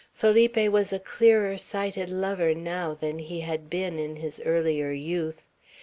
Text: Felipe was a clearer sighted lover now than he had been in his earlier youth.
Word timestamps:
Felipe 0.15 0.57
was 0.69 0.91
a 0.91 0.97
clearer 0.97 1.59
sighted 1.59 2.09
lover 2.09 2.55
now 2.55 2.95
than 2.95 3.19
he 3.19 3.41
had 3.41 3.69
been 3.69 3.99
in 3.99 4.15
his 4.15 4.41
earlier 4.43 4.91
youth. 4.91 5.47